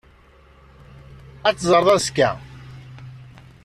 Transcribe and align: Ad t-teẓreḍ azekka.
Ad 1.47 1.55
t-teẓreḍ 1.55 1.89
azekka. 1.95 2.29